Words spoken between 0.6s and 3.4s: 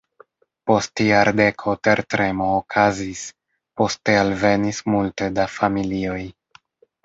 Post jardeko tertremo okazis,